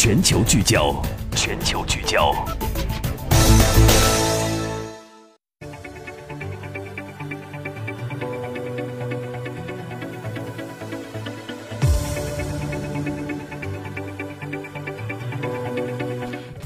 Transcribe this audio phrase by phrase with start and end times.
[0.00, 0.94] 全球聚焦，
[1.34, 2.32] 全球聚焦。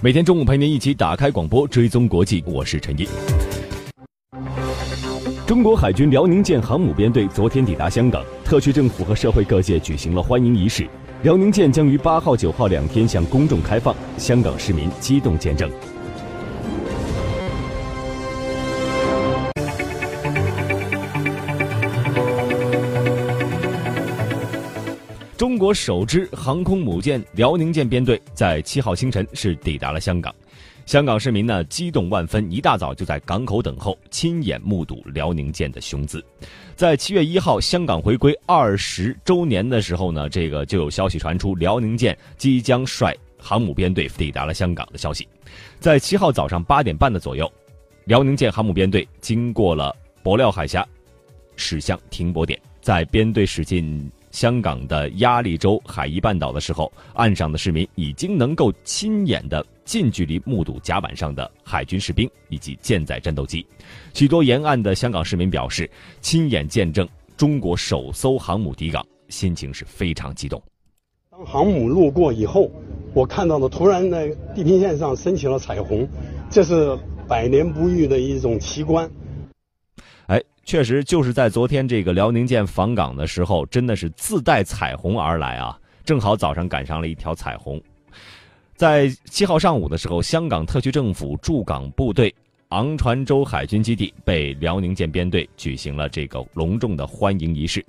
[0.03, 2.45] 每天中午陪您一起打开广播，追踪国际。
[2.47, 3.09] 我是陈毅。
[5.47, 10.87] 中国海军辽宁舰航母编队昨天抵达香港，特区政府和社会各界举行了欢迎仪式。
[11.23, 15.71] 辽宁舰将于八号、九号两天向公众开放，香港市民激动见证。
[25.37, 30.35] 中国首支航空母舰辽宁舰编队在七号清晨是抵达了香港，
[30.85, 36.23] 香港市民呢激动万分，一大早就在港口等候，亲眼目睹辽宁舰的雄姿。
[36.75, 45.27] 在七月一号香港回归二十周年的时候呢，这个就有消息传出辽宁舰即将率航母编队抵达了香港的消息。
[45.79, 47.51] 在七号早上八点半的左右，
[48.05, 50.87] 辽宁舰航母编队经过了博料海峡，
[51.57, 54.11] 驶向停泊点，在编队驶进。
[54.33, 63.65] 香港的鸭绿洲海怡半岛的时候，岸上的市民已经能够亲眼的近距离目睹甲板上的海军士兵以及舰载战斗机。
[64.15, 65.89] 许多沿岸的香港市民表示，
[66.23, 70.61] 亲眼见证中国首艘航母抵港，心情是非常激动。
[71.31, 72.71] 当航母路过以后，
[73.13, 76.09] 我看到了突然在，地平线上升起了彩虹，
[76.51, 76.97] 这是
[77.29, 79.11] 百年不遇的一种奇观。
[80.65, 85.77] 确实，就是在昨天这个辽宁舰访港的时候，真的是自带彩虹而来啊！
[86.05, 87.81] 正好早上赶上了一条彩虹。
[88.75, 92.33] 在七号上午的时候，香港特区政府驻港部队
[92.69, 97.85] 昂船洲海军基地被辽宁舰编队举行了这个隆重的欢迎仪式。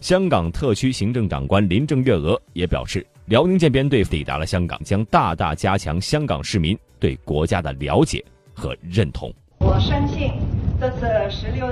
[0.00, 9.32] 香港特区行政长官林郑月娥也表示，辽宁舰编队抵达了香港，将大大加强香港市民对国家的了解和认同。
[9.58, 10.30] 我深信，
[10.78, 11.66] 这次十六。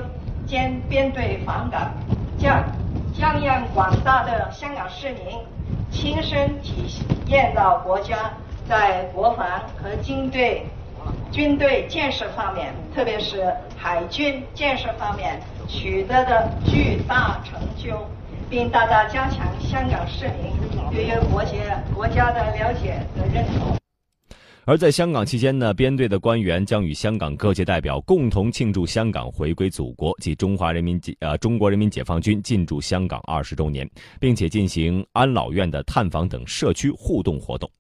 [0.47, 1.93] 兼编队访港，
[2.39, 2.65] 将
[3.19, 5.41] 将让广大的香港市民
[5.91, 6.87] 亲身体
[7.27, 8.31] 验到国家
[8.69, 9.47] 在国防
[9.77, 10.65] 和军队
[11.33, 18.07] 军队建设方面，特别是海军建设方面取得的巨大成就，
[18.49, 20.53] 并大大加强香港市民
[20.93, 21.59] 对于国家
[21.95, 23.77] 国家的了解和认同。
[24.69, 33.89] 而在香港期间呢，编队的官员将与香港各界代表共同庆祝香港回归祖国及中华人民解呃中国人民解放军进驻香港二十周年，
[34.19, 37.71] 并且进行安老院的探访等社区互动活动。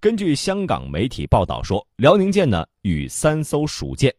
[0.00, 4.12] 根据香港媒体报道说，辽宁舰呢与三艘属舰、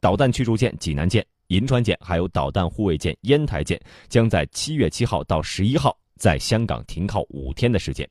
[0.00, 8.08] 导弹驱逐舰济南舰、银川舰，还有导弹护卫舰烟台舰，将在七月七号到十一号在香港停靠五天的时间。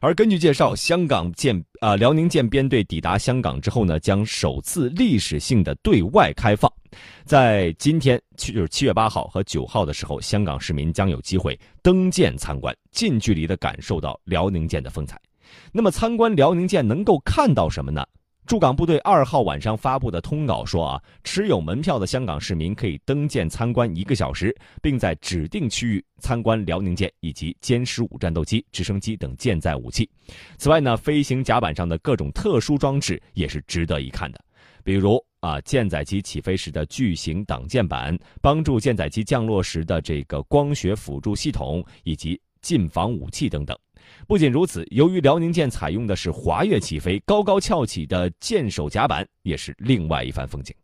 [0.00, 6.70] 而根据介绍，香港舰啊辽宁舰编队抵达香港之后呢，将首次历史性的对外开放。
[7.24, 15.20] 在今天七就是七月八号和九号的时候，香港市民将有机会登舰参观，近距离的感受到辽宁舰的风采。
[15.72, 18.04] 那么，参观辽宁舰能够看到什么呢？
[18.46, 30.08] 驻港部队二号晚上发布的通稿说啊，持有门票的香港市民可以登舰参观一个小时，并在指定区域参观辽宁舰以及歼十五战斗机、直升机等舰载武器。
[30.58, 34.38] 此外呢，飞行甲板上的各种特殊装置也是值得一看的，
[34.84, 43.76] 比如啊，舰载机起飞时的巨型挡箭板，帮助舰载机降落时的这个光学辅助系统，以及近防武器等等。
[44.26, 50.74] 不仅如此，由于辽宁舰采用的是滑跃起飞、高高翘起的舰首甲板，也是另外一番风景。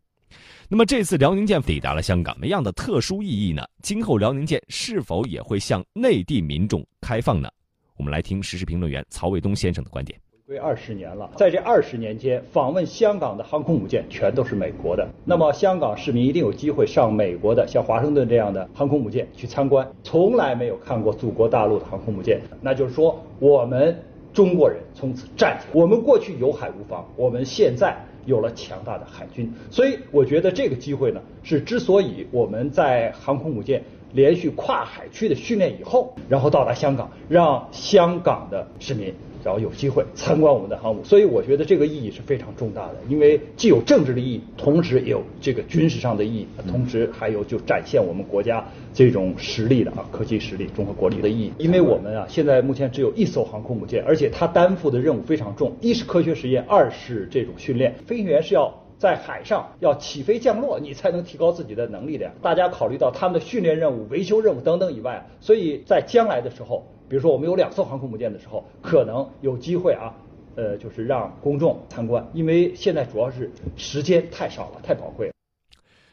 [0.69, 3.63] 那么，这次辽宁舰抵达了香港，什么样的特殊意义呢？
[3.81, 7.49] 今后辽宁舰是否也会向内地民众开放呢？
[7.95, 10.19] 我们来听时事评论员曹卫东先生的观点。
[10.53, 15.03] 归二十年了，在这二十年间，访问香港的航空母舰全都是美国的。
[15.25, 19.87] 那么，香港市民一定有机会上美国的像华盛顿这样的航空母舰去参观。
[20.03, 23.97] 从来没有看过祖国大陆的航空母舰，那就是说，我们
[24.31, 25.71] 中国人从此站起来。
[25.73, 27.97] 我们过去有海无防，我们现在
[28.27, 29.51] 有了强大的海军。
[29.71, 39.11] 所以，我觉得这个机会呢，是之所以我们在航空母舰连续跨海区的训练以后，然后到达香港，让香港的市民。
[39.43, 51.51] 然后有机会参观我们的航母，所以我觉得这个意义是非常重大的，因为既有政治的意义，同时也有这个军事上的意义，同时还有就展现我们国家这种实力的啊科技实力、综合国力的意义。
[51.57, 57.93] 因为我们啊现在目前只有一艘航空母舰，而且它担负的任务非常重，一是科学实验，二是这种训练。
[58.07, 62.31] 飞行员是要在海上要起飞降落，你才能提高自己的能力的呀。
[62.41, 66.85] 大家考虑到他们的训练任务、维修任务等等以外，所以在将来的时候。
[67.13, 70.11] 比如说，我们有两艘航空母舰的时候，可能有机会啊，
[70.55, 75.33] 呃，就是让公众参观，因为现在主要是时间太少了，太宝贵了。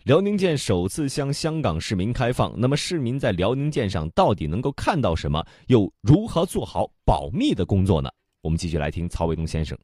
[0.05, 5.43] 辽宁舰首次向香港市民开放，那么市民在辽宁舰上到底能够看到什么？
[5.69, 8.11] 又如何做好保密的工作呢？
[8.43, 9.79] 我们继续来听曹卫东先生。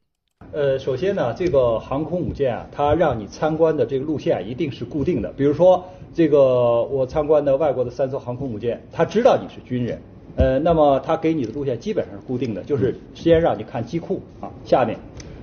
[0.51, 5.33] 呃，首先呢，这个航空母舰啊，它让你参观的这个路线一定是固定的。
[5.33, 9.99] 比如说，这个我参观的外国的三艘航空母舰，他知道你是军人，
[10.37, 14.97] 呃，那么他给你的路线基本上是固定的，就是先让你看机库啊，下面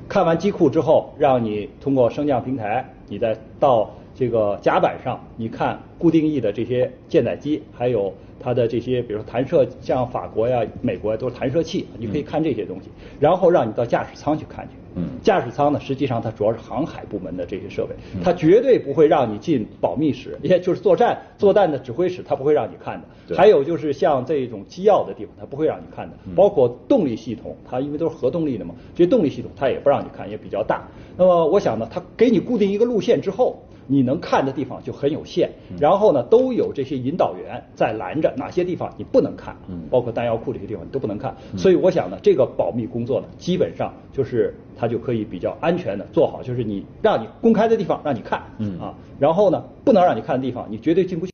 [0.08, 3.90] 看完机库之后，让你通过升降平台，你再到。
[4.16, 8.14] 这个甲板上，你看固定翼的这些舰载机，还有
[8.44, 12.90] 它的这些，比如说弹射，像法国呀、美国呀都是弹射器，你可以看这些东西。
[13.18, 14.72] 然后让你到驾驶舱去看去。
[14.96, 15.04] 嗯。
[15.22, 23.34] 驾驶舱呢，实际上它主要是航海部门的这些设备，它绝对不会让你进保密室， 也就是作战作战的指挥室，它不会让你看的。
[23.34, 26.14] 还有就是像这种机要的地方，它不会让你看的。
[26.36, 30.86] 包括动力系统，它因为都是核动力的嘛，这些动力系统它也不让你看，也比较大。
[31.16, 33.56] 那么我想呢，它给你固定一个路线之后。
[33.86, 39.56] 你能看的地方就很有限，然后呢，都有这些引导员在拦着，哪些地方你不能看，
[39.90, 41.36] 包括弹药库这些地方你都不能看。
[41.56, 48.40] 所以我想呢，这个保密工作呢，基本上就是它就可以比较安全的做好，就是你让你公开的地方让你看，
[48.80, 51.32] 啊，然后呢，不能让你看的地方你绝对进不去。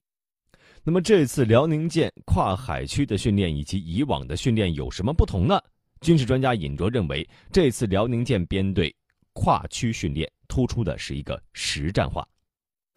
[0.82, 5.60] 那么这次辽宁舰跨海区的训练以及以往的训练有什么不同呢？
[6.00, 8.94] 军事专家尹卓认为，这次辽宁舰编队
[9.34, 12.26] 跨区训练突出的是一个实战化。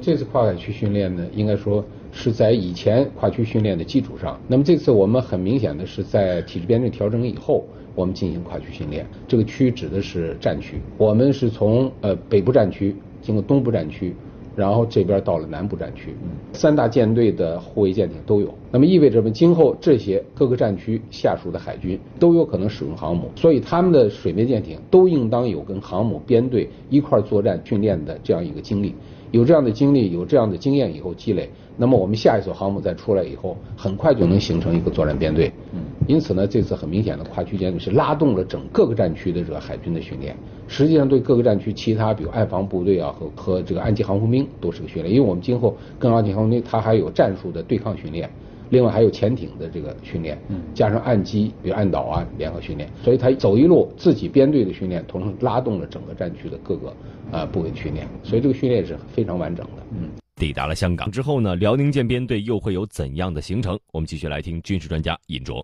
[0.03, 4.37] 这次跨海区训练呢，应该说是在以前跨区训练的基础上。
[4.49, 7.63] 那么这次我们很明显的是在体制编队调整以后，
[7.95, 9.07] 我们进行跨区训练。
[9.29, 14.13] 这个区指的是战区，我们是从呃北部战区经过东部战区，
[14.57, 16.13] 然后这边到了南部战区，
[16.51, 18.53] 三大舰队的护卫舰艇都有。
[18.73, 28.93] 那么意味着，今后这些各个战区下属的海军都有可能使用航母，所以他们的水面舰艇都应当有跟航母编队一块作战训练的这样一个经历。
[29.33, 35.51] 有这样的经历，有这样的经验以后积累，那么我们下一艘航母再出来以后，很快就能形成一个作战编队。
[35.73, 40.37] 嗯，因此呢，这次很明显的跨区编队是拉动了整各个战区的这个海军的训练，
[40.67, 48.29] 实际上对各个战区其他比如岸防部队啊和和这个岸基航空兵都是个训练，因为我们今后跟岸基航空兵它还有战术的对抗训练。
[48.73, 50.35] 另外还有潜艇的这个训练，
[50.73, 56.91] 加上岸基，比如岸导啊联合训练，所以他走一路自己编队的训练，同时拉动了整个战区的各个
[57.31, 59.83] 啊部位的训练，所以这个训练是非常完整的。
[59.91, 63.79] 嗯，抵达了香港之后呢，辽宁舰编队又会有怎样的行程？
[63.91, 65.63] 我们继续来听军事专家尹卓。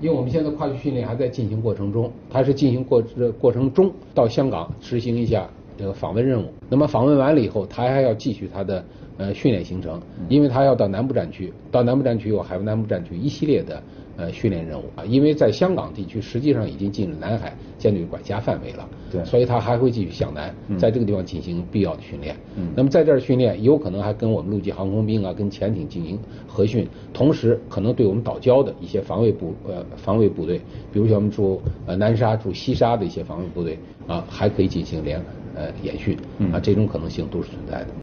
[0.00, 8.84] 因为我们现在跨区训练还在进行过程中，它是进行过这过程中到香港执行一下这个访问任务，那么访问完了以后，他还要继续他的。
[9.16, 13.80] 呃，训练行程，因为他要到南部战区，到南部战区有海湾南部战区一系列的
[14.16, 15.04] 呃训练任务啊。
[15.04, 22.34] 因为在香港地区实际上已经进入南海舰队管辖范围了，对，所以他还会继续向南，在这个地方进行必要的训练。
[22.56, 26.18] 嗯，那么在这儿训练，有可能还跟我们陆基航空兵啊，跟潜艇进行
[26.48, 30.60] 合训，同时可能对我们岛礁的一些防卫部呃防卫部队，
[30.92, 33.78] 比如像我们驻呃南沙、驻西沙的一些防卫部队
[34.08, 35.20] 啊，还可以进行联
[35.54, 36.16] 呃延续
[36.52, 37.88] 啊，这种可能性都是存在的。